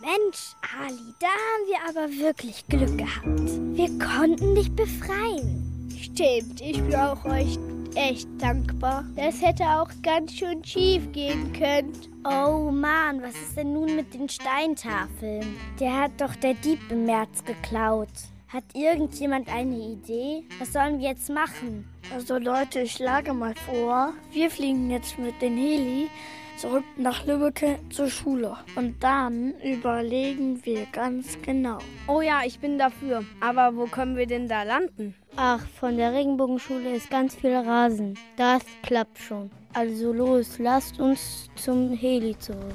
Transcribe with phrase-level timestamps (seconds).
[0.00, 3.76] Mensch, Ali, da haben wir aber wirklich Glück gehabt.
[3.76, 5.90] Wir konnten dich befreien.
[5.94, 7.58] Stimmt, ich bin auch euch
[7.94, 9.04] echt dankbar.
[9.14, 11.92] Das hätte auch ganz schön schief gehen können.
[12.24, 15.56] Oh Mann, was ist denn nun mit den Steintafeln?
[15.78, 18.08] Der hat doch der Dieb im März geklaut.
[18.48, 20.44] Hat irgendjemand eine Idee?
[20.58, 21.86] Was sollen wir jetzt machen?
[22.14, 26.08] Also Leute, ich schlage mal vor, wir fliegen jetzt mit den Heli
[26.60, 28.54] zurück nach Lübbecke zur Schule.
[28.76, 31.78] Und dann überlegen wir ganz genau.
[32.06, 33.24] Oh ja, ich bin dafür.
[33.40, 35.14] Aber wo können wir denn da landen?
[35.36, 38.18] Ach, von der Regenbogenschule ist ganz viel Rasen.
[38.36, 39.50] Das klappt schon.
[39.72, 42.74] Also los, lasst uns zum Heli zurück.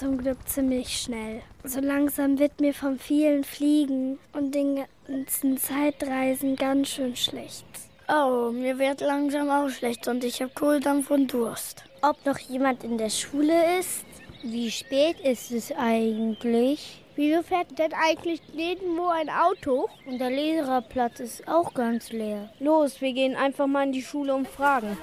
[0.00, 1.42] Zum Glück ziemlich schnell.
[1.62, 7.66] So langsam wird mir vom vielen Fliegen und den ganzen Zeitreisen ganz schön schlecht.
[8.08, 11.84] Oh, mir wird langsam auch schlecht und ich habe Kohldampf und Durst.
[12.00, 14.06] Ob noch jemand in der Schule ist?
[14.42, 17.04] Wie spät ist es eigentlich?
[17.14, 19.90] Wieso fährt denn eigentlich nirgendwo ein Auto?
[20.06, 22.48] Und der Lehrerplatz ist auch ganz leer.
[22.58, 24.96] Los, wir gehen einfach mal in die Schule und fragen.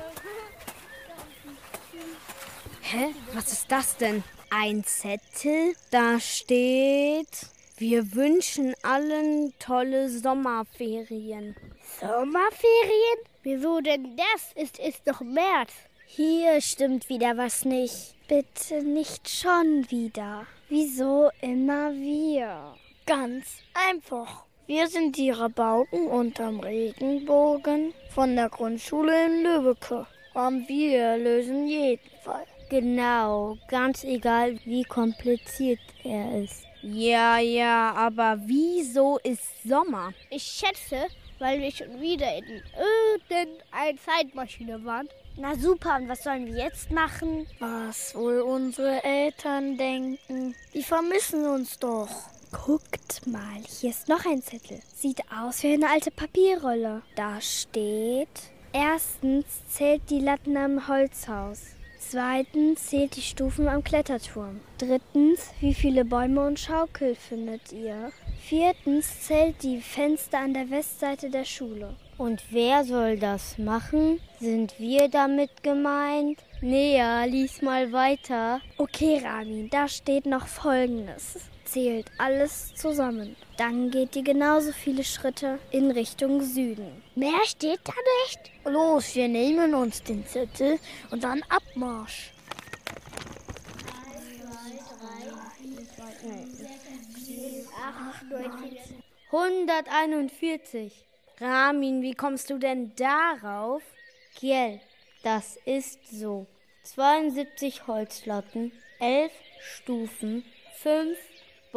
[2.82, 3.14] Hä?
[3.34, 4.24] Was ist das denn?
[4.50, 5.76] Ein Zettel?
[5.92, 7.48] Da steht,
[7.78, 11.54] wir wünschen allen tolle Sommerferien.
[12.00, 13.20] Sommerferien?
[13.44, 14.52] Wieso denn das?
[14.56, 15.74] Es ist doch März.
[16.06, 18.16] Hier stimmt wieder was nicht.
[18.30, 20.48] Bitte nicht schon wieder.
[20.70, 22.74] Wieso immer wir?
[23.06, 24.46] Ganz einfach.
[24.66, 30.08] Wir sind die Rabauken unterm Regenbogen von der Grundschule in Lübbecke.
[30.34, 32.46] Und wir lösen jeden Fall.
[32.70, 36.64] Genau, ganz egal, wie kompliziert er ist.
[36.82, 40.12] Ja, ja, aber wieso ist Sommer?
[40.30, 41.08] Ich schätze,
[41.40, 45.08] weil wir schon wieder in irgendeiner Zeitmaschine waren.
[45.38, 47.48] Na super, und was sollen wir jetzt machen?
[47.60, 50.54] Was wohl unsere Eltern denken?
[50.74, 52.10] Die vermissen uns doch.
[52.52, 54.80] Guckt mal, hier ist noch ein Zettel.
[54.96, 57.02] Sieht aus wie eine alte Papierrolle.
[57.16, 58.28] Da steht:
[58.74, 61.77] Erstens zählt die Latten am Holzhaus.
[62.10, 64.62] Zweitens zählt die Stufen am Kletterturm.
[64.78, 68.14] Drittens, wie viele Bäume und Schaukel findet ihr?
[68.40, 71.98] Viertens zählt die Fenster an der Westseite der Schule.
[72.18, 74.22] Und wer soll das machen?
[74.40, 76.40] Sind wir damit gemeint?
[76.62, 78.62] Nea, lies mal weiter.
[78.78, 81.50] Okay, Rami, da steht noch Folgendes.
[81.68, 83.36] Zählt alles zusammen.
[83.58, 87.04] Dann geht ihr genauso viele Schritte in Richtung Süden.
[87.16, 88.52] Mehr steht da nicht?
[88.64, 90.80] Los, wir nehmen uns den Zettel
[91.12, 92.32] und dann Abmarsch.
[99.30, 100.94] 141.
[101.42, 103.84] Ramin, wie kommst du denn darauf?
[104.40, 104.80] Giel,
[105.22, 106.48] das ist so.
[106.84, 110.46] 72 Holzlatten, 11 Stufen,
[110.78, 111.18] 5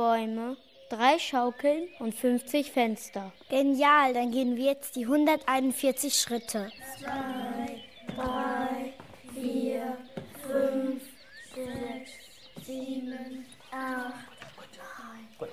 [0.00, 0.56] Bäume,
[0.88, 3.32] 3 Schaukeln und 50 Fenster.
[3.50, 6.72] Genial, dann gehen wir jetzt die 141 Schritte.
[7.00, 7.10] 2,
[8.16, 8.94] 3,
[9.34, 9.98] 4,
[10.48, 11.02] 5,
[11.54, 12.12] 6,
[12.64, 14.14] 7, 8,
[15.38, 15.48] 9.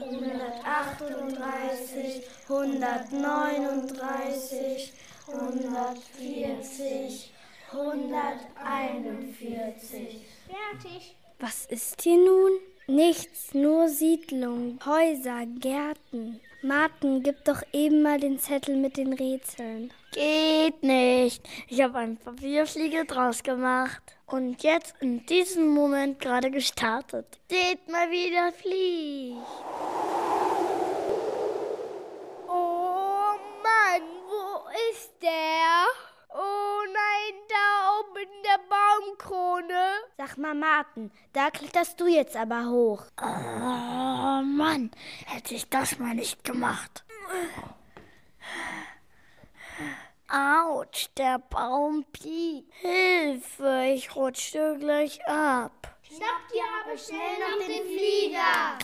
[0.00, 4.92] 138, 139,
[5.26, 7.32] 140,
[7.72, 10.20] 141.
[10.46, 11.16] Fertig.
[11.38, 12.52] Was ist hier nun?
[12.86, 16.40] Nichts, nur Siedlung, Häuser, Gärten.
[16.62, 19.92] Martin, gib doch eben mal den Zettel mit den Rätseln.
[20.12, 21.48] Geht nicht.
[21.68, 24.02] Ich habe ein Papierfliege draus gemacht.
[24.26, 27.26] Und jetzt in diesem Moment gerade gestartet.
[27.50, 29.36] Seht mal, wie der fliegt.
[32.48, 35.86] Oh Mann, wo ist der?
[38.22, 39.84] In der Baumkrone.
[40.16, 43.04] Sag mal, Martin, da kletterst du jetzt aber hoch.
[43.20, 44.90] Oh Mann,
[45.26, 47.04] hätte ich das mal nicht gemacht.
[50.28, 52.72] Autsch, der Baum piekt.
[52.74, 55.96] Hilfe, ich rutsche gleich ab.
[56.02, 58.78] Schnapp dir aber schnell noch den Flieger.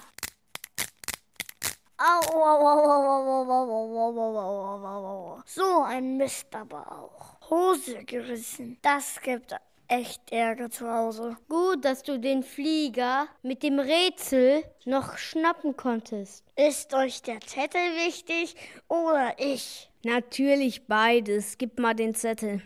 [5.46, 7.50] So ein Mist aber auch.
[7.50, 8.78] Hose gerissen.
[8.82, 9.54] Das gibt
[9.88, 11.36] echt Ärger zu Hause.
[11.48, 16.44] Gut, dass du den Flieger mit dem Rätsel noch schnappen konntest.
[16.54, 18.54] Ist euch der Zettel wichtig
[18.86, 19.90] oder ich?
[20.04, 21.58] Natürlich beides.
[21.58, 22.62] Gib mal den Zettel.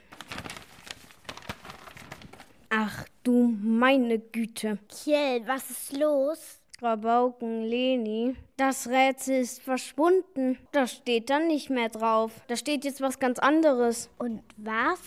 [2.69, 4.79] Ach du meine Güte.
[4.88, 6.62] Kjell, was ist los?
[6.82, 8.34] Rabauken, Leni.
[8.56, 10.58] Das Rätsel ist verschwunden.
[10.73, 12.32] Da steht dann nicht mehr drauf.
[12.49, 14.11] Da steht jetzt was ganz anderes.
[14.19, 14.99] Und was?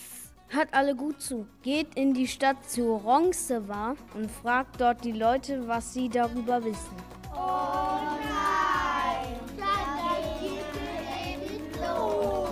[0.48, 1.46] Hört alle gut zu.
[1.62, 6.96] Geht in die Stadt zu Rongseva und fragt dort die Leute, was sie darüber wissen.
[7.34, 9.36] Oh nein!
[9.58, 12.48] Dann geht es los.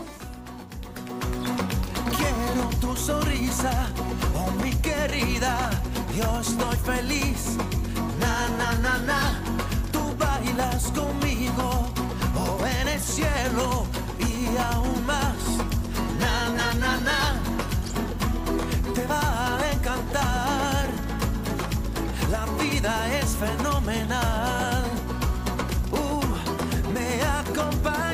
[2.10, 3.72] Quiero tu sonrisa,
[4.36, 5.70] oh mi querida,
[6.14, 7.56] yo estoy feliz.
[10.90, 11.88] Conmigo,
[12.36, 13.86] oh en el cielo
[14.18, 15.36] y aún más.
[16.18, 17.20] Na, na, na, na,
[18.94, 20.88] te va a encantar.
[22.30, 24.84] La vida es fenomenal.
[25.92, 28.13] Uh, me acompañas.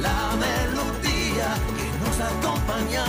[0.00, 3.04] La melodía que nos acompaña.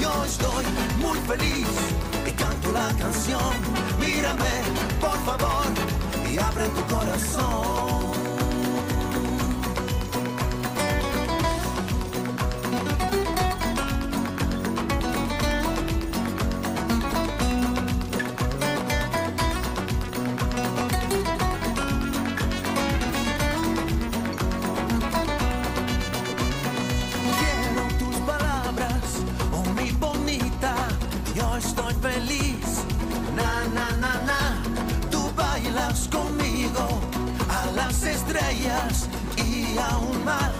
[0.00, 0.64] Yo estoy
[1.00, 1.68] muy feliz
[2.26, 3.52] y canto la canción.
[4.00, 4.54] Mírame,
[5.00, 5.66] por favor,
[6.30, 8.11] y abre tu corazón.
[39.92, 40.51] found my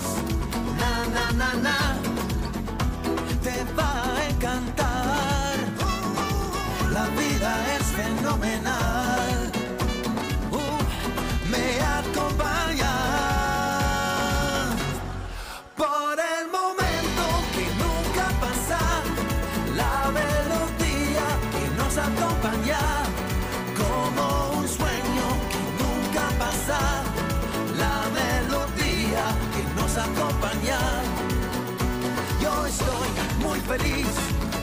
[33.73, 34.15] feliz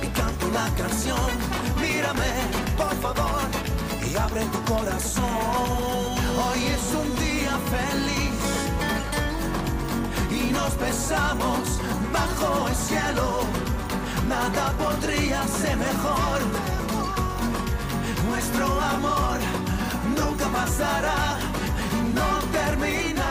[0.03, 1.29] y canto la canción.
[1.81, 2.31] Mírame,
[2.77, 3.41] por favor,
[4.07, 5.25] y abre tu corazón.
[6.45, 8.39] Hoy es un día feliz
[10.39, 11.61] y nos besamos
[12.13, 13.27] bajo el cielo.
[14.27, 16.39] Nada podría ser mejor.
[18.29, 19.37] Nuestro amor
[20.17, 21.39] nunca pasará,
[22.17, 23.29] no termina.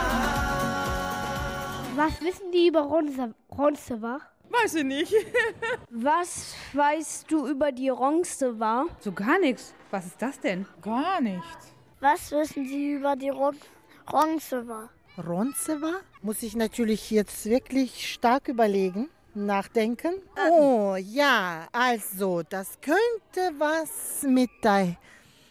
[1.96, 4.37] Was wissen die über?
[4.50, 5.14] Weiß ich nicht.
[5.90, 8.86] Was weißt du über die Rongsteva?
[9.00, 9.74] So gar nichts.
[9.90, 10.66] Was ist das denn?
[10.82, 11.72] Gar nichts.
[12.00, 14.88] Was wissen Sie über die Ronzeva?
[15.18, 15.94] Ronzeva?
[16.22, 20.14] Muss ich natürlich jetzt wirklich stark überlegen, nachdenken.
[20.50, 24.96] Oh ja, also das könnte was mit der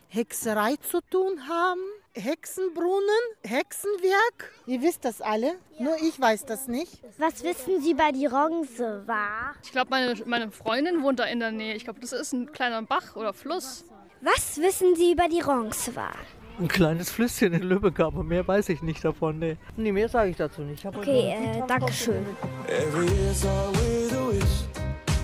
[0.08, 1.82] Hexerei zu tun haben.
[2.18, 4.52] Hexenbrunnen, Hexenwerk.
[4.66, 7.02] Ihr wisst das alle, nur ich weiß das nicht.
[7.18, 9.54] Was wissen Sie über die Rongsewa?
[9.64, 11.76] Ich glaube, meine, meine Freundin wohnt da in der Nähe.
[11.76, 13.86] Ich glaube, das ist ein kleiner Bach oder Fluss.
[14.22, 16.12] Was wissen Sie über die Rongsewa?
[16.60, 19.38] ein kleines Flüsschen in Lübeck, aber mehr weiß ich nicht davon.
[19.38, 20.84] Nee, nee mehr sage ich dazu nicht.
[20.86, 22.26] okay, äh, danke schön.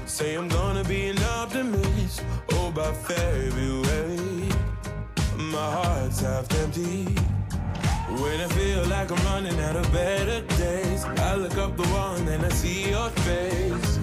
[0.06, 2.22] Say I'm gonna be an optimist.
[2.52, 4.33] Oh, by February,
[5.38, 7.06] my heart's half empty.
[8.22, 12.16] When I feel like I'm running out of better days, I look up the wall
[12.16, 14.00] and then I see your face.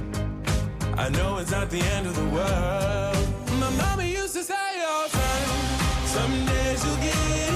[0.96, 3.28] I know it's not the end of the world.
[3.60, 4.54] My mama used to say
[4.88, 7.49] all the time, some days you'll get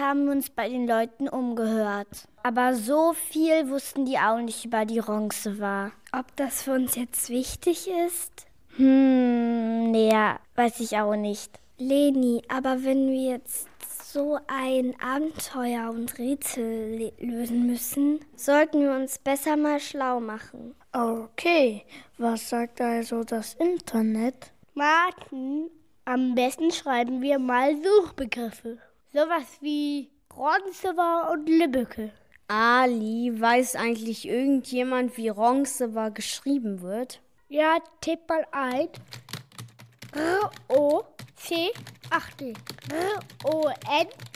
[0.00, 2.28] haben wir uns bei den Leuten umgehört.
[2.42, 5.92] Aber so viel wussten die auch nicht über die Ronce war.
[6.12, 8.46] Ob das für uns jetzt wichtig ist?
[8.76, 11.60] Hm, naja, weiß ich auch nicht.
[11.78, 13.68] Leni, aber wenn wir jetzt
[14.12, 20.74] so ein Abenteuer und Rätsel lösen müssen, sollten wir uns besser mal schlau machen.
[20.92, 21.84] Okay,
[22.18, 24.52] was sagt also das Internet?
[24.74, 25.70] Martin,
[26.04, 28.78] am besten schreiben wir mal Suchbegriffe.
[29.12, 32.12] Sowas wie Ronsewa und Lübbecke.
[32.46, 37.20] Ali, weiß eigentlich irgendjemand, wie Roncewa geschrieben wird?
[37.48, 38.88] Ja, tipp mal ein.
[40.14, 41.72] R-O-C,
[42.10, 42.52] achte.
[43.42, 44.28] R-O-N-C-E-V-A.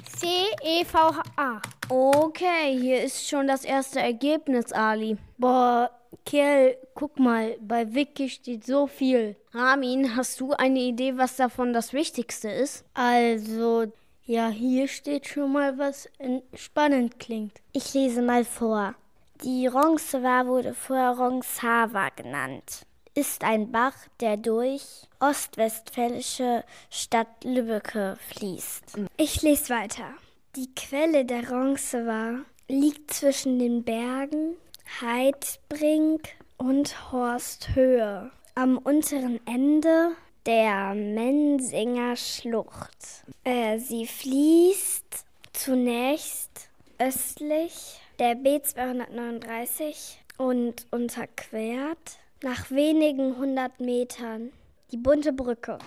[1.88, 5.18] Okay, hier ist schon das erste Ergebnis, Ali.
[5.38, 5.88] Boah,
[6.26, 9.36] Kerl, guck mal, bei Wiki steht so viel.
[9.52, 12.84] Ramin, hast du eine Idee, was davon das Wichtigste ist?
[12.94, 13.92] Also,
[14.26, 16.08] ja, hier steht schon mal was
[16.54, 17.60] spannend klingt.
[17.72, 18.94] Ich lese mal vor.
[19.42, 22.86] Die Roncewa wurde vorher Ronxava genannt.
[23.14, 24.82] Ist ein Bach, der durch
[25.20, 28.98] ostwestfälische Stadt Lübbecke fließt.
[29.16, 30.14] Ich lese weiter.
[30.56, 32.38] Die Quelle der Roncewa
[32.68, 34.56] liegt zwischen den Bergen
[35.00, 40.12] Heidbrink und Horsthöhe am unteren Ende
[40.46, 43.24] der Mensinger Schlucht.
[43.44, 54.52] Äh, sie fließt zunächst östlich der B239 und unterquert nach wenigen hundert Metern
[54.90, 55.78] die bunte Brücke.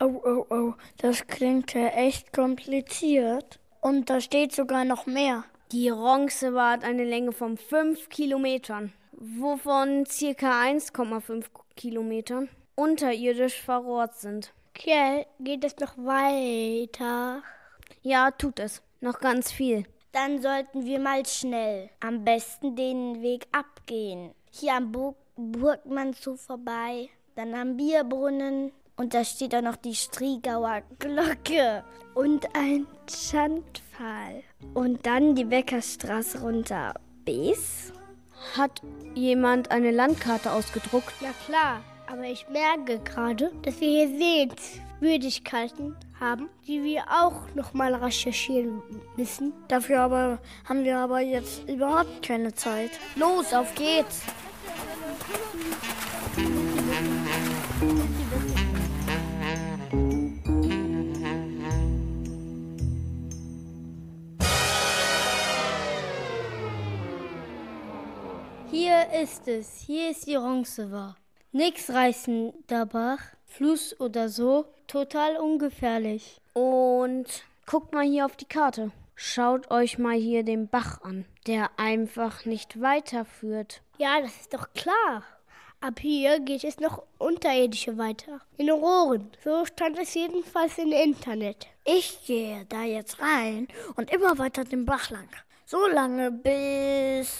[0.00, 3.58] Oh, oh, oh, das klingt ja echt kompliziert.
[3.80, 5.44] Und da steht sogar noch mehr.
[5.72, 11.46] Die Roncewa hat eine Länge von 5 Kilometern, wovon circa 1,5
[11.76, 14.52] Kilometern unterirdisch verrohrt sind.
[14.74, 17.42] Kiel, geht es noch weiter?
[18.02, 18.82] Ja, tut es.
[19.00, 19.84] Noch ganz viel.
[20.12, 24.30] Dann sollten wir mal schnell, am besten den Weg abgehen.
[24.50, 30.82] Hier am Burg Burgmannzug vorbei, dann am Bierbrunnen und da steht auch noch die Striegauer
[31.00, 31.82] Glocke
[32.14, 34.44] und ein Schandpfahl.
[34.72, 37.92] Und dann die Beckerstraße runter bis.
[38.56, 38.80] Hat
[39.14, 41.14] jemand eine Landkarte ausgedruckt?
[41.20, 47.94] Ja klar, aber ich merke gerade, dass wir hier Sehenswürdigkeiten haben, die wir auch nochmal
[47.94, 48.82] recherchieren
[49.16, 49.52] müssen.
[49.68, 52.90] Dafür aber haben wir aber jetzt überhaupt keine Zeit.
[53.16, 54.22] Los, auf geht's!
[68.70, 71.14] Hier ist es, hier ist die Roncewa.
[71.56, 76.40] Nix reißender Bach, Fluss oder so, total ungefährlich.
[76.52, 77.26] Und
[77.64, 78.90] guckt mal hier auf die Karte.
[79.14, 83.82] Schaut euch mal hier den Bach an, der einfach nicht weiterführt.
[83.98, 85.22] Ja, das ist doch klar.
[85.80, 88.40] Ab hier geht es noch unterirdische weiter.
[88.56, 89.30] In Rohren.
[89.44, 91.68] So stand es jedenfalls im Internet.
[91.84, 95.28] Ich gehe da jetzt rein und immer weiter den Bach lang.
[95.66, 97.38] So lange bis.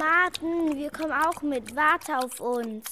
[0.00, 1.76] Martin, wir kommen auch mit.
[1.76, 2.86] Warte auf uns.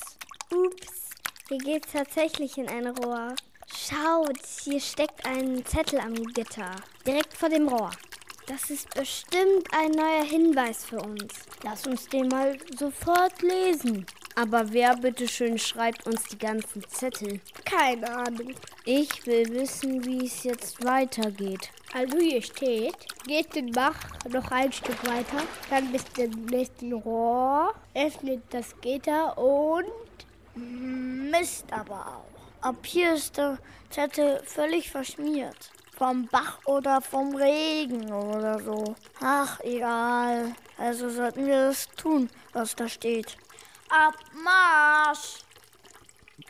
[0.53, 1.09] Ups,
[1.49, 3.35] hier geht's tatsächlich in ein Rohr.
[3.75, 6.71] Schaut, hier steckt ein Zettel am Gitter.
[7.07, 7.93] Direkt vor dem Rohr.
[8.47, 11.33] Das ist bestimmt ein neuer Hinweis für uns.
[11.63, 14.05] Lass uns den mal sofort lesen.
[14.35, 17.41] Aber wer bitteschön schreibt uns die ganzen Zettel?
[17.65, 18.55] Keine Ahnung.
[18.85, 21.71] Ich will wissen, wie es jetzt weitergeht.
[21.95, 23.97] Also hier steht, geht den Bach
[24.29, 29.87] noch ein Stück weiter, dann bis zum nächsten Rohr, öffnet das Gitter und
[30.55, 32.65] Mist aber auch.
[32.67, 33.59] Ab hier ist der
[33.91, 35.71] Zettel völlig verschmiert.
[35.97, 38.95] Vom Bach oder vom Regen oder so.
[39.21, 40.55] Ach, egal.
[40.77, 43.37] Also sollten wir das tun, was da steht.
[43.89, 45.39] Abmarsch!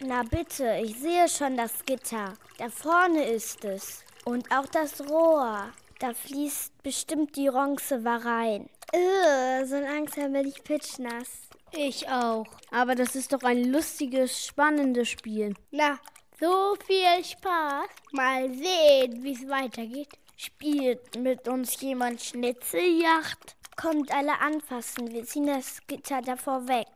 [0.00, 2.34] Na bitte, ich sehe schon das Gitter.
[2.58, 4.04] Da vorne ist es.
[4.28, 5.72] Und auch das Rohr.
[6.00, 8.68] Da fließt bestimmt die Roncewa rein.
[8.94, 11.48] Ugh, so langsam bin ich pitschnass.
[11.72, 12.44] Ich auch.
[12.70, 15.54] Aber das ist doch ein lustiges, spannendes Spiel.
[15.70, 15.98] Na,
[16.38, 17.88] so viel Spaß.
[18.12, 20.12] Mal sehen, wie es weitergeht.
[20.36, 23.56] Spielt mit uns jemand Schnitzeljagd?
[23.76, 26.88] Kommt alle anfassen, wir ziehen das Gitter davor weg.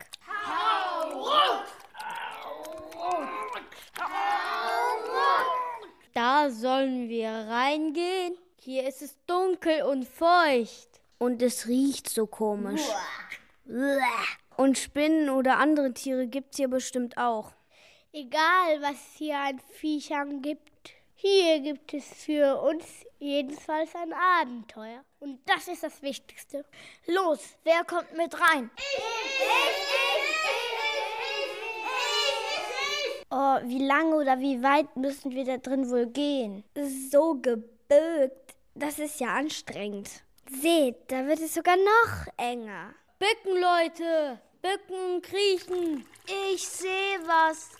[6.13, 8.37] Da sollen wir reingehen.
[8.59, 11.01] Hier ist es dunkel und feucht.
[11.17, 12.81] Und es riecht so komisch.
[14.55, 17.53] Und Spinnen oder andere Tiere gibt's hier bestimmt auch.
[18.11, 20.91] Egal, was es hier an Viechern gibt.
[21.15, 22.85] Hier gibt es für uns
[23.17, 25.03] jedenfalls ein Abenteuer.
[25.19, 26.65] Und das ist das Wichtigste.
[27.07, 28.69] Los, wer kommt mit rein?
[33.35, 36.63] Oh, wie lange oder wie weit müssen wir da drin wohl gehen?
[37.09, 38.53] So gebögt.
[38.75, 40.07] Das ist ja anstrengend.
[40.61, 42.93] Seht, da wird es sogar noch enger.
[43.17, 44.39] Bücken, Leute!
[44.61, 46.05] Bücken und kriechen!
[46.53, 47.71] Ich sehe was.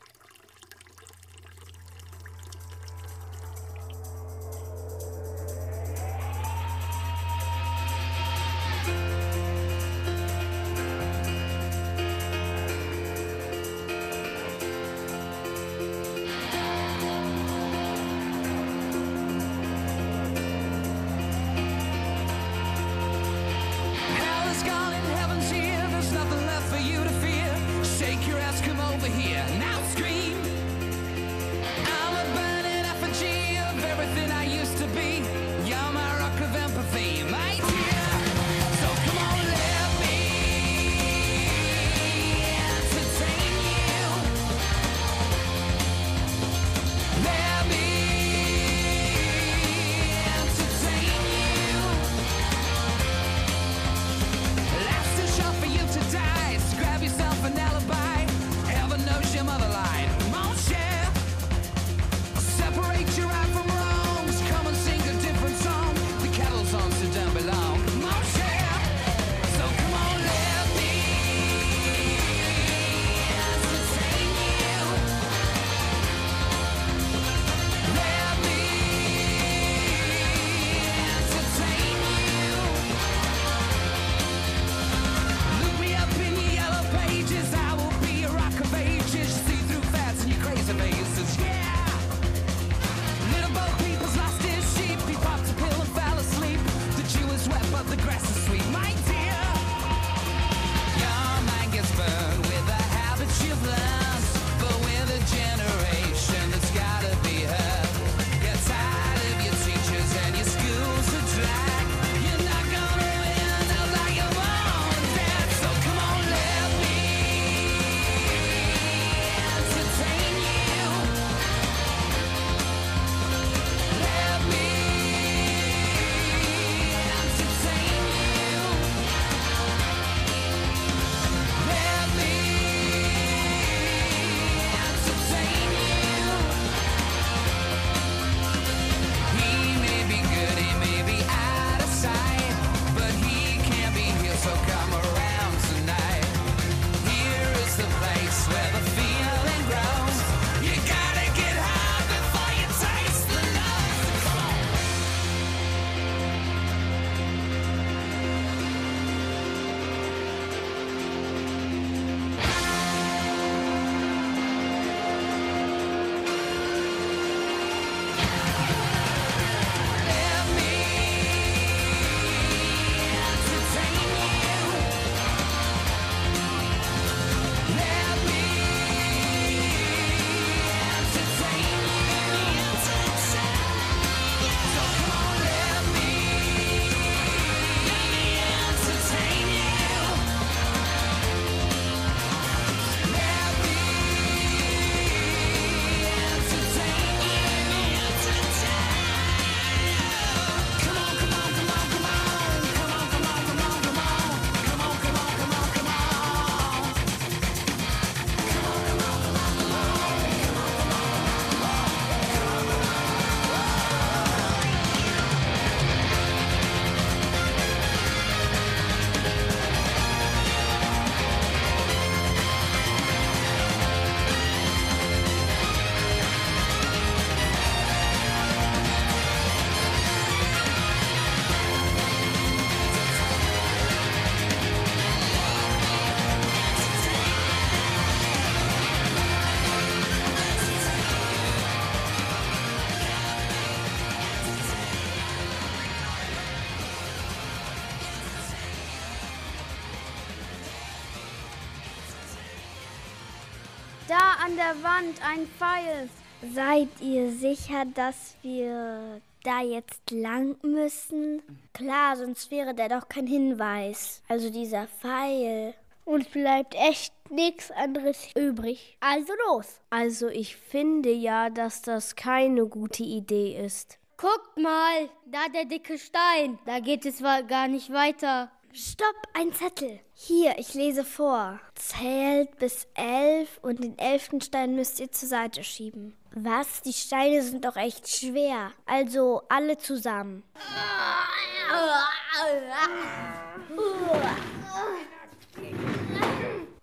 [254.44, 256.10] An der Wand, ein Pfeil.
[256.54, 261.42] Seid ihr sicher, dass wir da jetzt lang müssen?
[261.74, 264.22] Klar, sonst wäre der doch kein Hinweis.
[264.28, 265.74] Also dieser Pfeil.
[266.04, 268.98] Uns bleibt echt nichts anderes übrig.
[269.00, 269.80] Also los.
[269.90, 273.98] Also ich finde ja, dass das keine gute Idee ist.
[274.18, 276.60] Guckt mal, da der dicke Stein.
[276.66, 278.52] Da geht es gar nicht weiter.
[278.74, 280.02] Stopp, ein Zettel.
[280.26, 281.60] Hier, ich lese vor.
[281.76, 286.16] Zählt bis elf und den elften Stein müsst ihr zur Seite schieben.
[286.34, 286.82] Was?
[286.82, 288.72] Die Steine sind doch echt schwer.
[288.86, 290.44] Also alle zusammen.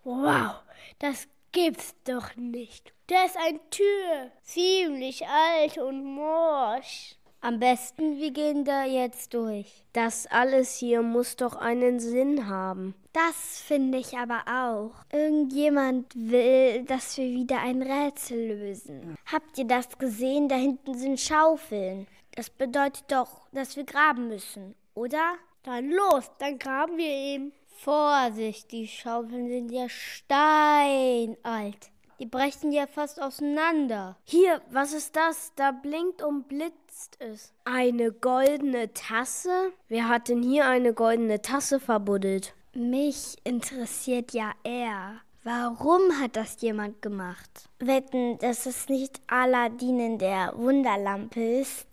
[0.04, 0.56] Wow,
[0.98, 2.92] das gibt's doch nicht.
[3.06, 4.32] Das ist eine Tür.
[4.42, 7.16] Ziemlich alt und morsch.
[7.40, 9.82] Am besten, wir gehen da jetzt durch.
[9.94, 12.94] Das alles hier muss doch einen Sinn haben.
[13.12, 14.92] Das finde ich aber auch.
[15.12, 19.16] Irgendjemand will, dass wir wieder ein Rätsel lösen.
[19.26, 20.48] Habt ihr das gesehen?
[20.48, 22.06] Da hinten sind Schaufeln.
[22.36, 25.34] Das bedeutet doch, dass wir graben müssen, oder?
[25.64, 27.52] Dann los, dann graben wir eben.
[27.66, 31.90] Vorsicht, die Schaufeln sind ja steinalt.
[32.20, 34.16] Die brechen ja fast auseinander.
[34.24, 35.52] Hier, was ist das?
[35.56, 37.54] Da blinkt und blitzt es.
[37.64, 39.72] Eine goldene Tasse?
[39.88, 42.54] Wer hat denn hier eine goldene Tasse verbuddelt?
[42.72, 45.20] Mich interessiert ja eher.
[45.42, 47.68] Warum hat das jemand gemacht?
[47.80, 51.88] Wetten, dass es nicht Aladdin in der Wunderlampe ist?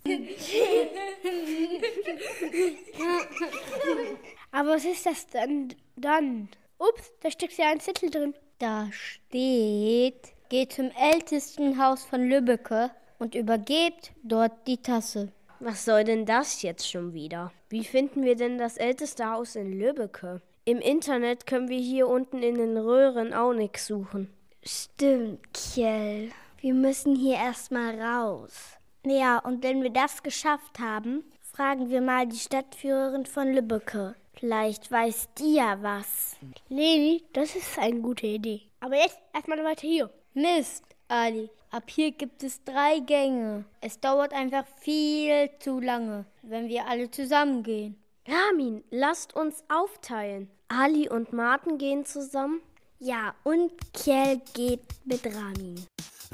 [4.51, 6.49] Aber was ist das denn dann?
[6.77, 8.35] Ups, da steckt ja ein Zettel drin.
[8.59, 15.31] Da steht, geht zum ältesten Haus von Lübbecke und übergebt dort die Tasse.
[15.59, 17.51] Was soll denn das jetzt schon wieder?
[17.69, 20.43] Wie finden wir denn das älteste Haus in Lübbecke?
[20.67, 24.29] Im Internet können wir hier unten in den Röhren auch nichts suchen.
[24.61, 26.29] Stimmt, Kjell.
[26.59, 28.77] Wir müssen hier erstmal raus.
[29.05, 34.15] Ja, und wenn wir das geschafft haben, fragen wir mal die Stadtführerin von Lübbecke.
[34.33, 36.35] Vielleicht weiß die ja was.
[36.67, 38.63] Leni, das ist eine gute Idee.
[38.81, 40.09] Aber jetzt erstmal weiter hier.
[40.33, 41.49] Mist, Ali.
[41.71, 43.63] Ab hier gibt es drei Gänge.
[43.79, 47.95] Es dauert einfach viel zu lange, wenn wir alle zusammengehen.
[48.27, 50.51] Ramin, lasst uns aufteilen.
[50.69, 52.61] Ali und Martin gehen zusammen.
[52.99, 55.75] Ja, und Kjell geht mit Ramin.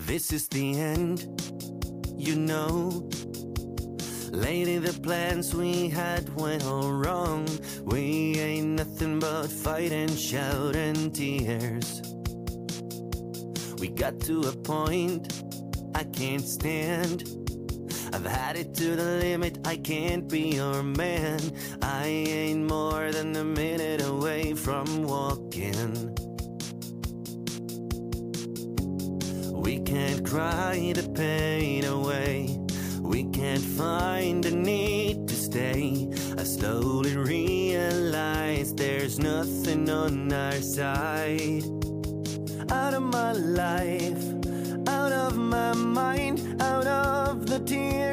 [0.07, 1.27] This is the end,
[2.17, 3.07] you know.
[4.31, 7.45] Lady, the plans we had went all wrong.
[7.85, 12.01] We ain't nothing but fight and shout and tears.
[13.79, 15.43] We got to a point
[15.93, 17.42] I can't stand.
[18.13, 21.39] I've had it to the limit, I can't be your man.
[21.81, 26.13] I ain't more than a minute away from walking.
[29.51, 32.59] We can't cry the pain away.
[33.01, 36.07] We can't find the need to stay.
[36.37, 41.63] I slowly realize there's nothing on our side.
[42.69, 44.23] Out of my life,
[44.87, 46.82] out of my mind, out
[47.53, 48.12] the tears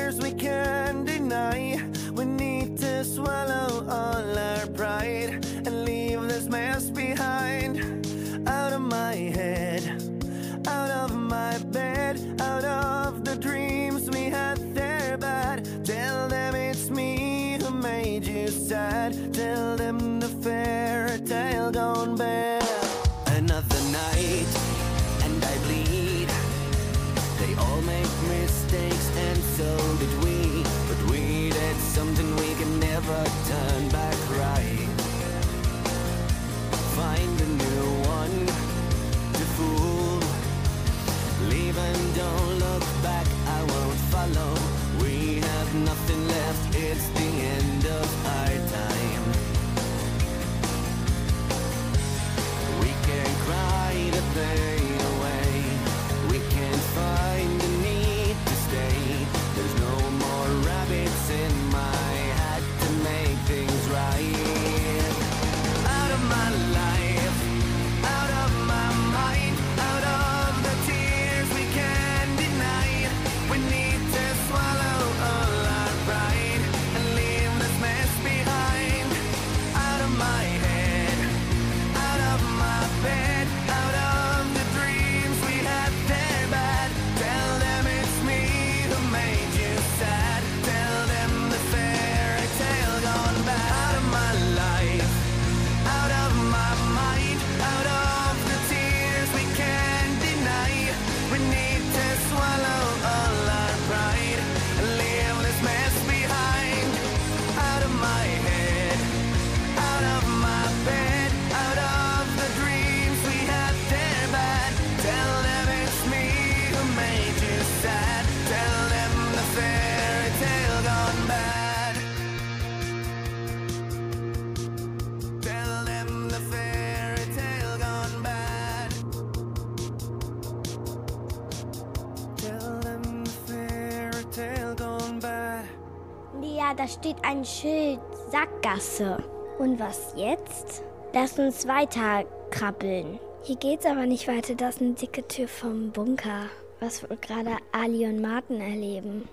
[136.91, 138.01] steht ein Schild.
[138.31, 139.23] Sackgasse.
[139.59, 140.83] Und was jetzt?
[141.13, 143.19] Lass uns weiter krabbeln.
[143.43, 144.55] Hier geht's aber nicht weiter.
[144.55, 146.47] Das ist eine dicke Tür vom Bunker.
[146.81, 149.29] Was wohl gerade Ali und Martin erleben.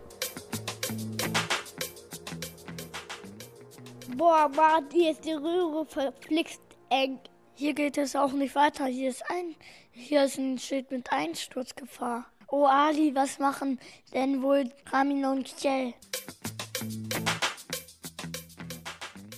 [4.16, 7.20] Boah, Mann, hier ist die Röhre verflixt eng.
[7.54, 8.86] Hier geht es auch nicht weiter.
[8.86, 9.56] Hier ist ein,
[9.92, 12.26] hier ist ein Schild mit Einsturzgefahr.
[12.50, 13.80] Oh Ali, was machen
[14.14, 15.94] denn wohl Ramin und Kjell?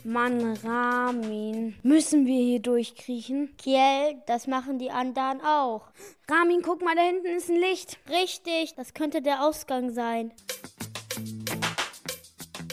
[0.03, 1.77] Mann, Ramin.
[1.83, 3.55] Müssen wir hier durchkriechen?
[3.57, 5.89] Kiel, das machen die anderen auch.
[6.29, 7.99] Ramin, guck mal, da hinten ist ein Licht.
[8.09, 10.31] Richtig, das könnte der Ausgang sein.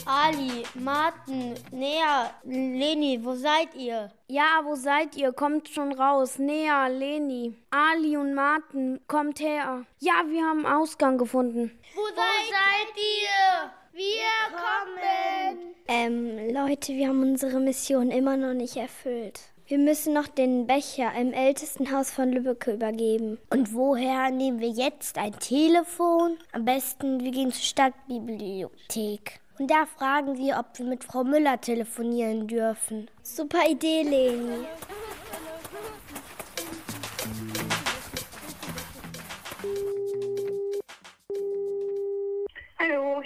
[0.08, 4.12] Ali, Martin, Nea, Leni, wo seid ihr?
[4.28, 5.32] Ja, wo seid ihr?
[5.32, 6.38] Kommt schon raus.
[6.38, 9.84] Nea, Leni, Ali und Martin, kommt her.
[9.98, 11.76] Ja, wir haben einen Ausgang gefunden.
[11.96, 13.72] Wo, wo seid ihr?
[13.96, 14.04] Wir
[14.52, 15.74] kommen.
[15.88, 19.40] Ähm, Leute, wir haben unsere Mission immer noch nicht erfüllt.
[19.68, 23.38] Wir müssen noch den Becher im ältesten Haus von Lübbecke übergeben.
[23.48, 26.36] Und woher nehmen wir jetzt ein Telefon?
[26.52, 29.40] Am besten, wir gehen zur Stadtbibliothek.
[29.58, 33.08] Und da fragen wir, ob wir mit Frau Müller telefonieren dürfen.
[33.22, 34.66] Super Idee, Leni.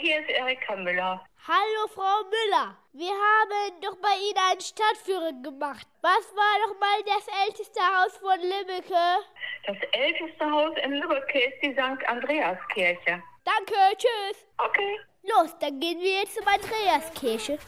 [0.01, 1.25] Hier ist Erika Müller.
[1.47, 2.77] Hallo, Frau Müller.
[2.93, 5.87] Wir haben doch bei Ihnen einen Stadtführer gemacht.
[6.01, 9.25] Was war doch mal das älteste Haus von Lübbecke?
[9.67, 12.09] Das älteste Haus in Lübbecke ist die St.
[12.09, 13.23] Andreaskirche.
[13.45, 14.47] Danke, tschüss.
[14.59, 15.01] Okay.
[15.23, 17.59] Los, dann gehen wir jetzt zum Andreaskirche.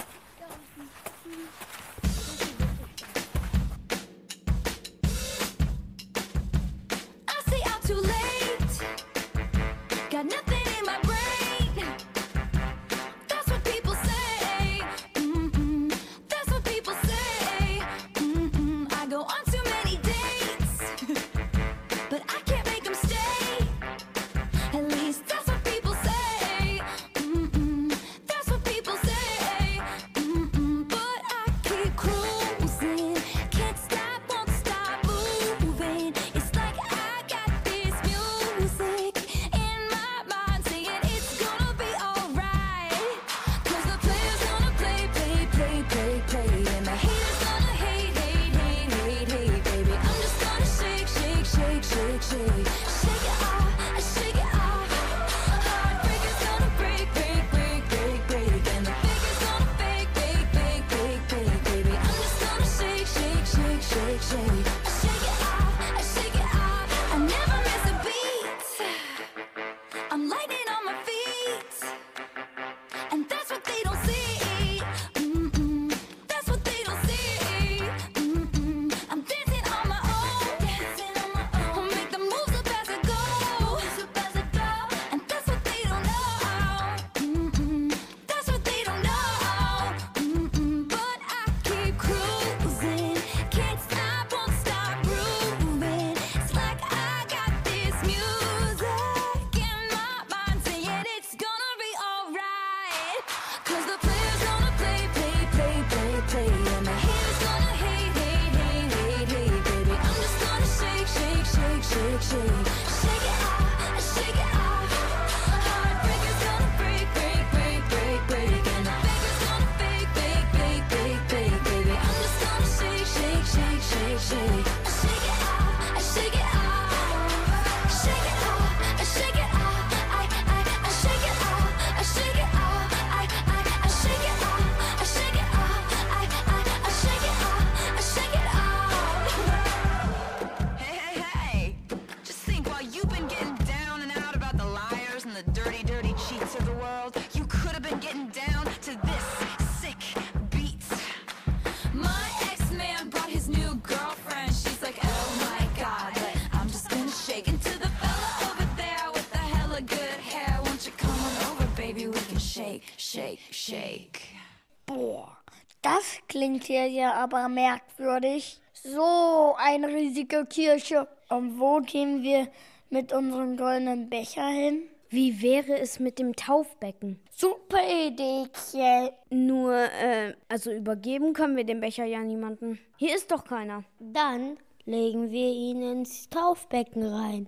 [166.33, 168.59] Klingt hier ja aber merkwürdig.
[168.73, 171.07] So eine riesige Kirche.
[171.29, 172.49] Und wo gehen wir
[172.91, 174.85] mit unserem goldenen Becher hin?
[175.11, 177.21] Wie wäre es mit dem Taufbecken?
[177.37, 179.13] Super Idee, Kjell.
[179.29, 182.79] Nur, äh, also übergeben können wir den Becher ja niemanden.
[182.97, 183.85] Hier ist doch keiner.
[184.01, 187.47] Dann legen wir ihn ins Taufbecken rein.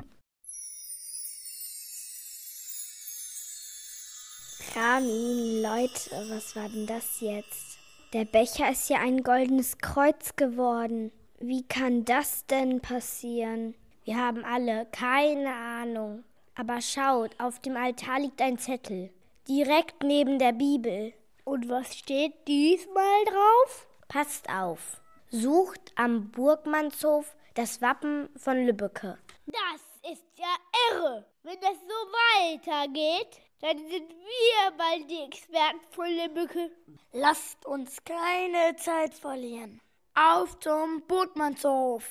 [4.77, 7.79] Rami, Leute, was war denn das jetzt?
[8.13, 11.13] Der Becher ist ja ein goldenes Kreuz geworden.
[11.39, 13.77] Wie kann das denn passieren?
[14.05, 16.25] Wir haben alle keine Ahnung.
[16.57, 19.11] Aber schaut, auf dem Altar liegt ein Zettel.
[19.47, 21.13] Direkt neben der Bibel.
[21.45, 23.87] Und was steht diesmal drauf?
[24.09, 25.01] Passt auf.
[25.31, 29.19] Sucht am Burgmannshof das Wappen von Lübbecke.
[29.47, 30.57] Das ist ja
[30.91, 31.25] irre.
[31.45, 36.71] Wenn das so weitergeht, dann sind wir bald die Experten von Lübbecke.
[37.13, 39.81] Lasst uns keine Zeit verlieren.
[40.15, 42.05] Auf zum Burgmannshof.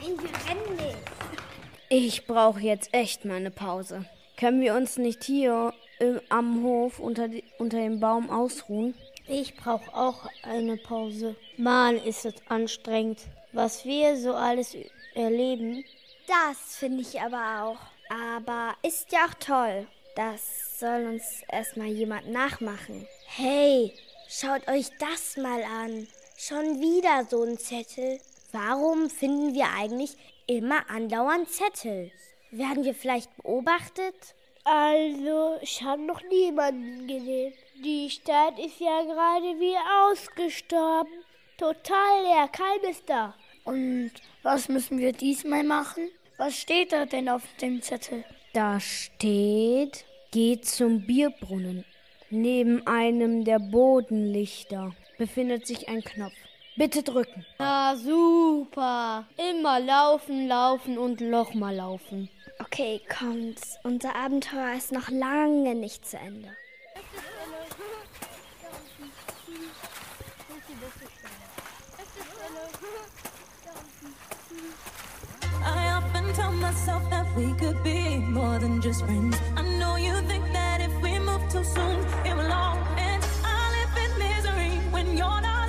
[0.00, 0.98] Nein, wir rennen nicht.
[1.90, 4.06] Ich brauche jetzt echt mal eine Pause.
[4.38, 8.94] Können wir uns nicht hier im, am Hof unter, die, unter dem Baum ausruhen?
[9.28, 11.36] Ich brauche auch eine Pause.
[11.58, 14.74] Mann, ist es anstrengend, was wir so alles
[15.14, 15.84] erleben.
[16.26, 17.89] Das finde ich aber auch.
[18.10, 19.86] Aber ist ja auch toll.
[20.16, 23.06] Das soll uns erstmal jemand nachmachen.
[23.26, 23.94] Hey,
[24.28, 26.08] schaut euch das mal an.
[26.36, 28.18] Schon wieder so ein Zettel.
[28.50, 30.16] Warum finden wir eigentlich
[30.48, 32.10] immer andauernd Zettel?
[32.50, 34.34] Werden wir vielleicht beobachtet?
[34.64, 37.54] Also, ich habe noch niemanden gesehen.
[37.84, 39.76] Die Stadt ist ja gerade wie
[40.08, 41.12] ausgestorben.
[41.56, 43.34] Total leer, keines da.
[43.64, 44.10] Und
[44.42, 46.10] was müssen wir diesmal machen?
[46.40, 48.24] Was steht da denn auf dem Zettel?
[48.54, 51.84] Da steht, geht zum Bierbrunnen.
[52.30, 56.32] Neben einem der Bodenlichter befindet sich ein Knopf.
[56.76, 57.44] Bitte drücken.
[57.58, 59.28] Na super.
[59.50, 62.30] Immer laufen, laufen und nochmal laufen.
[62.58, 63.60] Okay, kommt.
[63.84, 66.56] Unser Abenteuer ist noch lange nicht zu Ende.
[76.70, 79.36] Myself that we could be more than just friends.
[79.56, 83.22] I know you think that if we move too soon, it will all end.
[83.42, 85.59] I live in misery when you're not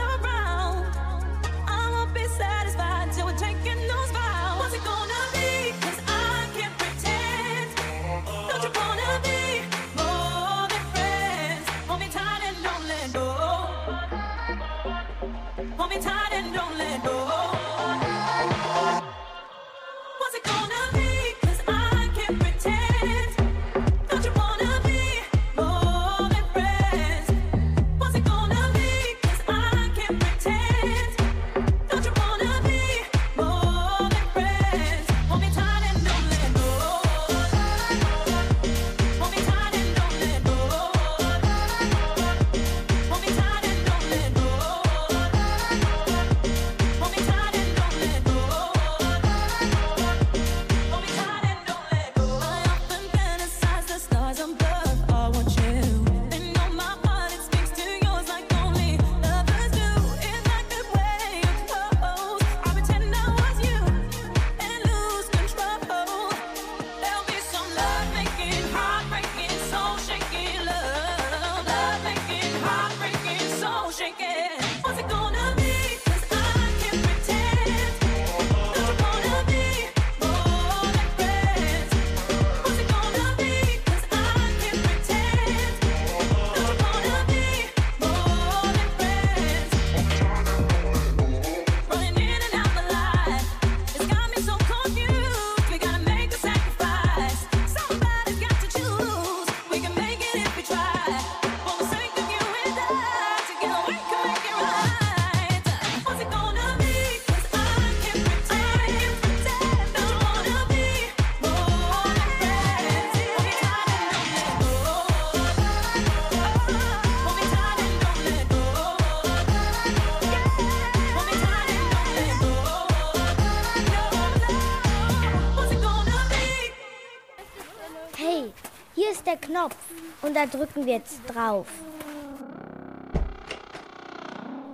[130.41, 131.67] da drücken wir jetzt drauf.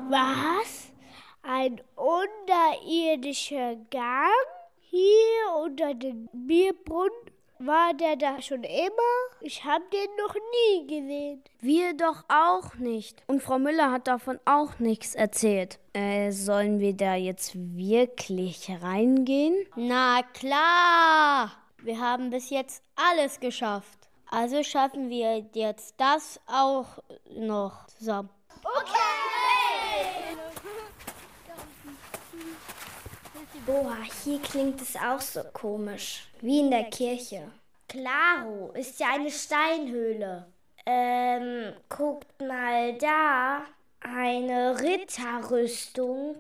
[0.10, 0.92] Was?
[1.44, 4.32] Ein unterirdischer Gang?
[4.80, 7.12] Hier unter dem Bierbrunnen?
[7.60, 9.16] War der da schon immer?
[9.42, 11.44] Ich habe den noch nie gesehen.
[11.60, 13.24] Wir doch auch nicht.
[13.26, 15.80] Und Frau Müller hat davon auch nichts erzählt.
[15.94, 19.56] Äh, sollen wir da jetzt wirklich reingehen?
[19.76, 21.52] Na klar.
[21.82, 24.07] Wir haben bis jetzt alles geschafft.
[24.30, 26.86] Also schaffen wir jetzt das auch
[27.30, 28.30] noch zusammen.
[33.66, 36.28] Boah, hier klingt es auch so komisch.
[36.42, 37.52] Wie in der Kirche.
[37.88, 40.48] Klaro, ist ja eine Steinhöhle.
[40.86, 43.66] Ähm, guckt mal da.
[44.00, 46.38] Eine Ritterrüstung.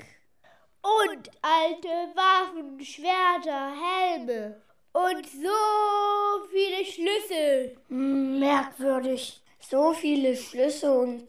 [0.81, 4.61] Und alte Waffen, Schwerter, Helme.
[4.97, 7.77] Und so viele Schlüssel.
[7.87, 9.39] Merkwürdig.
[9.59, 11.27] So viele Schlüssel und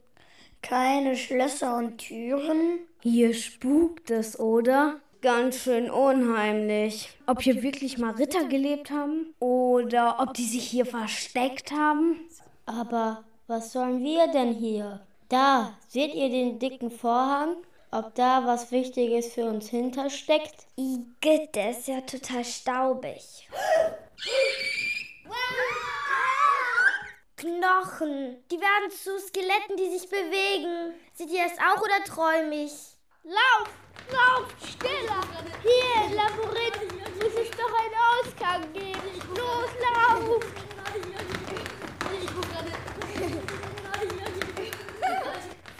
[0.62, 2.79] keine Schlösser und Türen.
[3.03, 5.01] Hier spukt es, oder?
[5.21, 7.11] Ganz schön unheimlich.
[7.27, 12.21] Ob hier wirklich mal Ritter gelebt haben oder ob die sich hier versteckt haben.
[12.64, 15.01] Aber was sollen wir denn hier?
[15.29, 17.57] Da, seht ihr den dicken Vorhang?
[17.91, 20.66] Ob da was Wichtiges für uns hintersteckt?
[20.76, 23.49] Igitt, der ist ja total staubig.
[27.36, 28.45] Knochen.
[28.51, 30.93] Die werden zu Skeletten, die sich bewegen.
[31.14, 32.72] Seht ihr das auch oder träume ich?
[33.24, 33.70] Lauf!
[34.11, 34.49] Lauf!
[34.61, 35.22] Schneller!
[35.62, 36.93] Hier, Labyrinth!
[37.14, 39.01] Muss es doch einen Ausgang geben!
[39.34, 40.45] Los, lauf!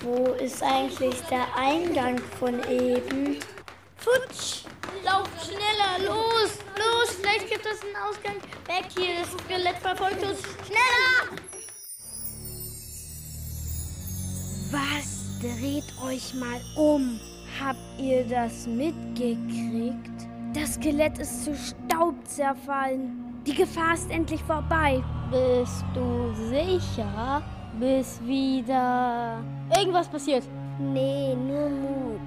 [0.01, 3.41] Wo ist eigentlich der Eingang von eben?
[3.97, 4.65] Futsch!
[5.05, 6.07] Lauf schneller!
[6.07, 6.59] Los!
[6.77, 7.17] Los!
[7.21, 8.37] Vielleicht gibt es einen Ausgang!
[8.69, 9.23] Weg hier!
[9.23, 10.39] Das Skelett verfolgt uns!
[10.65, 11.37] Schneller!
[14.71, 15.19] Was?
[15.41, 17.19] Dreht euch mal um.
[17.61, 20.29] Habt ihr das mitgekriegt?
[20.55, 23.43] Das Skelett ist zu Staub zerfallen.
[23.45, 25.03] Die Gefahr ist endlich vorbei.
[25.33, 27.43] Bist du sicher?
[27.79, 29.43] Bis wieder
[29.77, 30.45] irgendwas passiert.
[30.79, 32.21] Nee, nur Mut.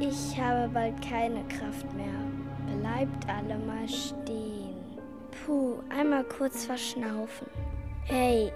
[0.00, 2.06] Ich habe bald keine Kraft mehr.
[2.80, 4.76] Bleibt alle mal stehen.
[5.44, 7.46] Puh, einmal kurz verschnaufen.
[8.04, 8.52] Hey,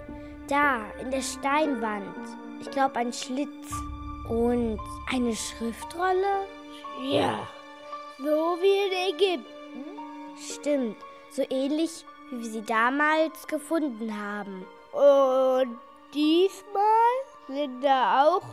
[0.47, 2.15] da, in der Steinwand.
[2.61, 3.71] Ich glaube, ein Schlitz.
[4.29, 4.79] Und
[5.11, 6.47] eine Schriftrolle?
[7.03, 7.45] Ja,
[8.17, 9.53] so wie in Ägypten.
[10.37, 10.95] Stimmt,
[11.29, 14.65] so ähnlich, wie wir sie damals gefunden haben.
[14.93, 15.77] Und
[16.13, 17.13] diesmal
[17.47, 18.43] sind da auch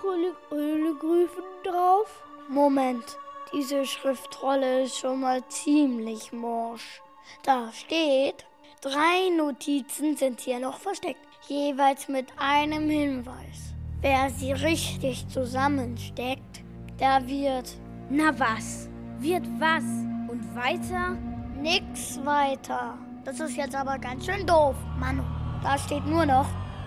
[0.51, 2.23] Hieroglyphen drauf?
[2.49, 3.19] Moment,
[3.53, 7.01] diese Schriftrolle ist schon mal ziemlich morsch.
[7.43, 8.47] Da steht,
[8.81, 13.75] drei Notizen sind hier noch versteckt, jeweils mit einem Hinweis.
[14.01, 16.63] Wer sie richtig zusammensteckt,
[16.99, 17.77] der wird
[18.09, 18.89] Na was?
[19.19, 19.85] Wird was?
[20.31, 21.17] Und weiter?
[21.61, 22.97] nix weiter.
[23.25, 25.23] Das ist jetzt aber ganz schön doof, Manu.
[25.63, 26.47] Da steht nur noch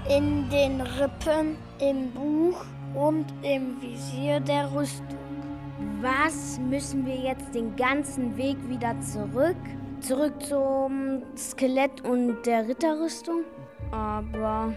[0.10, 5.18] in den Rippen, im Buch und im Visier der Rüstung.
[6.02, 9.56] Was müssen wir jetzt den ganzen Weg wieder zurück?
[10.02, 13.44] Zurück zum Skelett und der Ritterrüstung?
[13.92, 14.74] Aber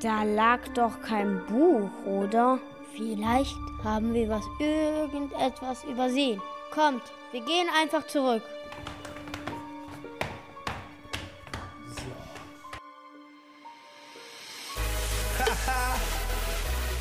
[0.00, 2.58] da lag doch kein Buch, oder?
[2.94, 6.40] Vielleicht haben wir was irgendetwas übersehen.
[6.72, 7.02] Kommt,
[7.32, 8.42] wir gehen einfach zurück.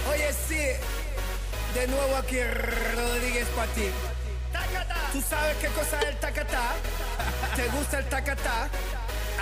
[0.10, 0.62] Oye, sí,
[1.74, 3.90] de nuevo aquí Rodríguez para ti.
[5.14, 6.74] ¿Tú sabes qué cosa es el tacatá?
[7.56, 8.70] ¿Te gusta el tacatá?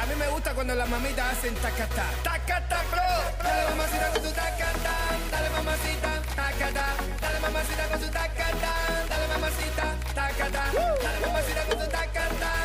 [0.02, 2.06] A mí me gusta cuando las mamitas hacen tacatá.
[2.24, 3.44] Tacatá, bro.
[3.44, 4.96] Dale mamacita con tu tacatá.
[5.32, 6.86] Dale mamacita, tacatá.
[7.22, 8.74] Dale mamacita con tu tacatá.
[9.10, 10.72] Dale mamacita, tacatá.
[11.02, 12.65] Dale mamacita con tu tacatá.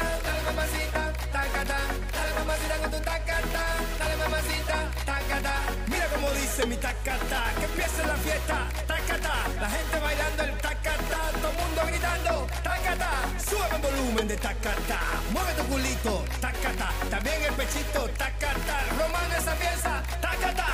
[6.60, 7.52] Dice mi tacatá.
[7.58, 9.34] Que empiece la fiesta, tacatá.
[9.60, 11.30] La gente bailando el tacatá.
[11.40, 13.10] Todo el mundo gritando, tacatá.
[13.48, 15.00] Sube el volumen de tacatá.
[15.30, 16.90] Mueve tu culito, tacatá.
[17.10, 18.84] También el pechito, tacatá.
[18.98, 20.66] Romano esa pieza, tacatá.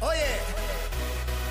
[0.00, 0.36] Oye,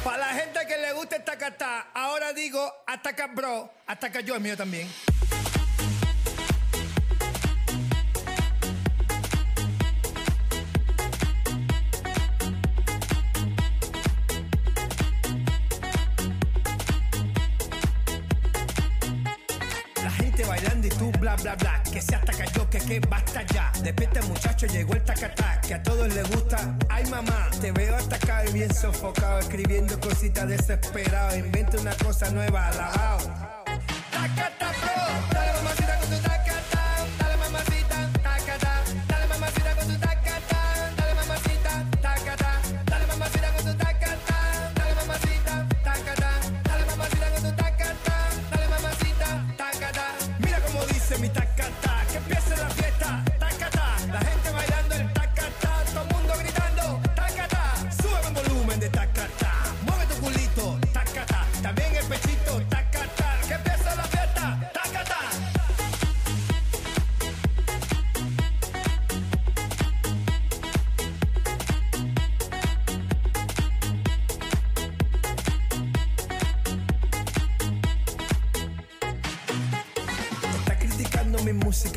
[0.03, 4.41] para la gente que le gusta el tacatá, ahora digo ataca bro, ataca yo, el
[4.41, 4.89] mío también.
[21.41, 23.71] Bla bla Que se ataca yo, que que basta ya.
[23.81, 26.77] Despierta muchacho, llegó el tacatá Que a todos les gusta.
[26.89, 32.67] Ay mamá, te veo atacado y bien sofocado Escribiendo cositas desesperado Inventa una cosa nueva,
[32.67, 33.58] alabao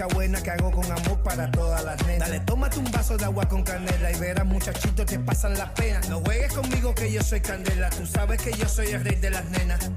[0.06, 2.28] buena que hago con amor para todas las nenas.
[2.28, 6.08] Dale, tómate un vaso de agua con canela y verás muchachitos te pasan las penas.
[6.08, 9.30] No juegues conmigo que yo soy candela, tú sabes que yo soy el rey de
[9.30, 9.90] las nenas.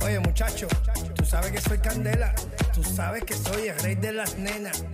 [0.00, 0.68] Oye muchacho,
[1.14, 2.34] tú sabes que soy candela,
[2.72, 4.84] tú sabes que soy el rey de las nenas,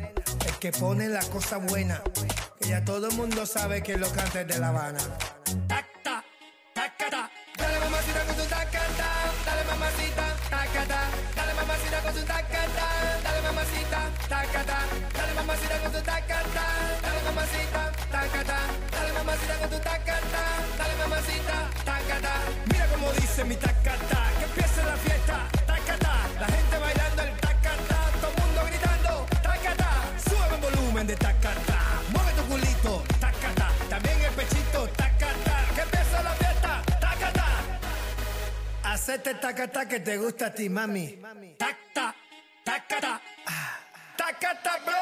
[0.46, 2.02] el que pone la cosa buena,
[2.60, 4.98] que ya todo el mundo sabe que lo canta de La Habana.
[39.84, 41.18] Tacata que te gusta a ti, mami.
[41.58, 42.14] Tacta,
[42.64, 43.20] tacata,
[44.16, 44.94] tacata, bro.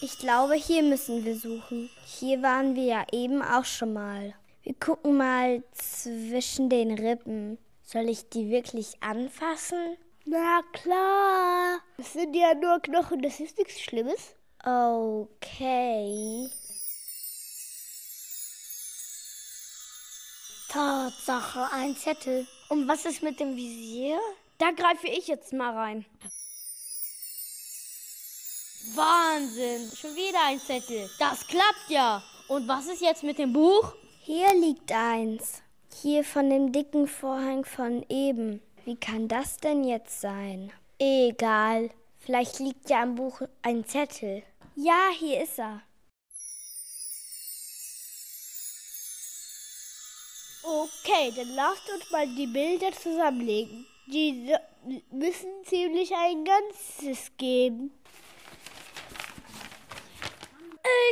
[0.00, 1.90] Ich glaube, hier müssen wir suchen.
[2.04, 4.34] Hier waren wir ja eben auch schon mal.
[4.64, 7.58] Wir gucken mal zwischen den Rippen.
[7.82, 9.98] Soll ich die wirklich anfassen?
[10.24, 11.80] Na klar.
[11.98, 14.34] Das sind ja nur Knochen, das ist nichts Schlimmes.
[14.64, 16.48] Okay.
[20.70, 22.46] Tatsache, ein Zettel.
[22.70, 24.18] Und was ist mit dem Visier?
[24.56, 26.06] Da greife ich jetzt mal rein.
[28.94, 31.10] Wahnsinn, schon wieder ein Zettel.
[31.18, 32.22] Das klappt ja.
[32.48, 33.94] Und was ist jetzt mit dem Buch?
[34.26, 35.60] Hier liegt eins.
[36.00, 38.62] Hier von dem dicken Vorhang von eben.
[38.86, 40.72] Wie kann das denn jetzt sein?
[40.98, 41.90] Egal.
[42.20, 44.42] Vielleicht liegt ja am Buch ein Zettel.
[44.76, 45.82] Ja, hier ist er.
[50.62, 53.86] Okay, dann lasst uns mal die Bilder zusammenlegen.
[54.06, 54.54] Die
[55.10, 57.92] müssen ziemlich ein Ganzes geben.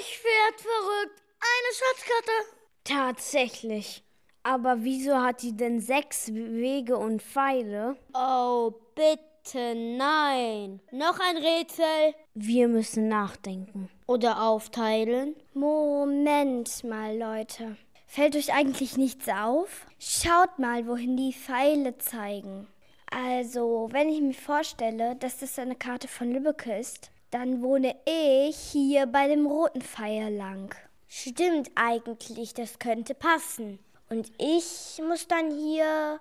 [0.01, 1.23] Ich werd verrückt.
[1.41, 2.62] Eine Schatzkarte.
[2.85, 4.03] Tatsächlich.
[4.43, 7.97] Aber wieso hat die denn sechs Wege und Pfeile?
[8.13, 10.81] Oh, bitte nein.
[10.91, 12.15] Noch ein Rätsel.
[12.35, 13.89] Wir müssen nachdenken.
[14.07, 15.37] Oder aufteilen.
[15.55, 17.77] Moment mal, Leute.
[18.07, 19.87] Fällt euch eigentlich nichts auf?
[19.99, 22.67] Schaut mal, wohin die Pfeile zeigen.
[23.11, 28.57] Also, wenn ich mir vorstelle, dass das eine Karte von Lübbecke ist, dann wohne ich
[28.57, 30.75] hier bei dem roten Pfeil lang.
[31.15, 33.79] Stimmt eigentlich, das könnte passen.
[34.09, 36.19] Und ich muss dann hier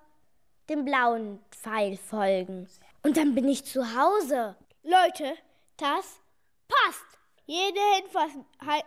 [0.68, 2.68] dem blauen Pfeil folgen.
[3.02, 4.58] Und dann bin ich zu Hause.
[4.84, 5.38] Leute,
[5.78, 6.20] das
[6.68, 7.06] passt.
[7.46, 7.80] Jeder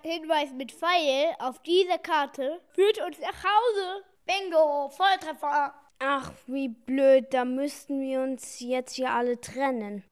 [0.03, 4.05] Hinweis, mit Pfeil auf dieser Karte führt uns nach Hause.
[4.27, 5.73] Bingo, Volltreffer.
[6.01, 7.33] Ach, wie blöd.
[7.33, 10.05] Da müssten wir uns jetzt hier alle trennen.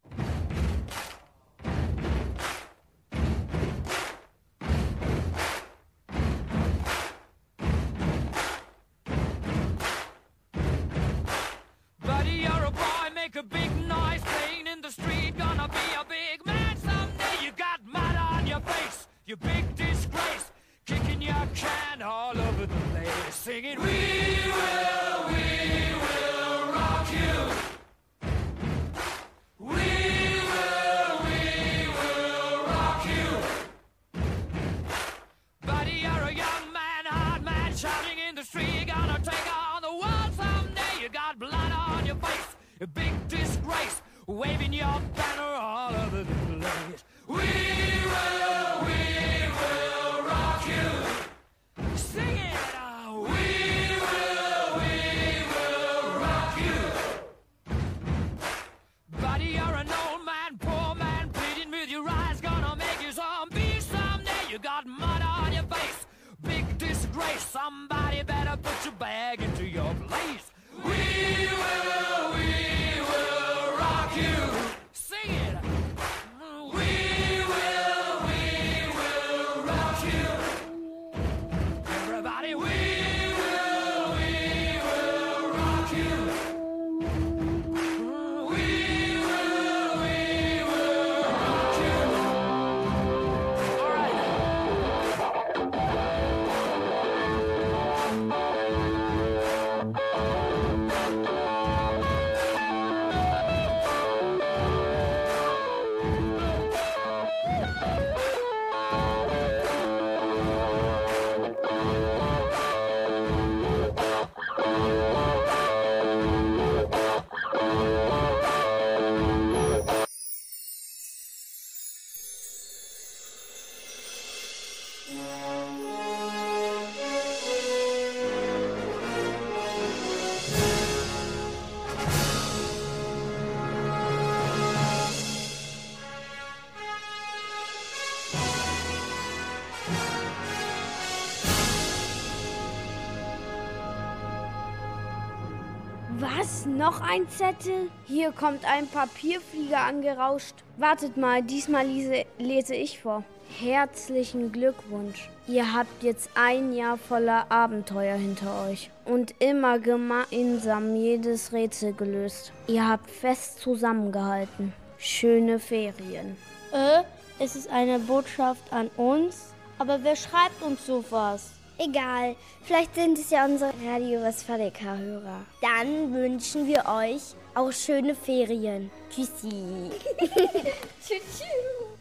[146.67, 147.91] Noch ein Zettel.
[148.07, 150.55] Hier kommt ein Papierflieger angerauscht.
[150.77, 153.25] Wartet mal, diesmal lese, lese ich vor.
[153.61, 155.29] Herzlichen Glückwunsch.
[155.47, 162.53] Ihr habt jetzt ein Jahr voller Abenteuer hinter euch und immer gemeinsam jedes Rätsel gelöst.
[162.67, 164.73] Ihr habt fest zusammengehalten.
[164.99, 166.37] Schöne Ferien.
[166.73, 167.03] Äh,
[167.39, 169.53] es ist eine Botschaft an uns?
[169.79, 171.51] Aber wer schreibt uns sowas?
[171.79, 175.41] Egal, vielleicht sind es ja unsere Radio Westfalica-Hörer.
[175.61, 178.91] Dann wünschen wir euch auch schöne Ferien.
[179.11, 179.91] Tschüssi.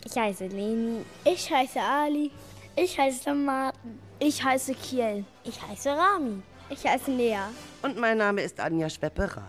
[0.06, 1.04] ich heiße Leni.
[1.26, 2.32] Ich heiße Ali.
[2.76, 4.00] Ich heiße Martin.
[4.20, 5.26] Ich heiße Kiel.
[5.44, 6.42] Ich heiße Rami.
[6.70, 7.38] Ich heiße Lea.
[7.82, 9.44] Und mein Name ist Anja Schwepperer.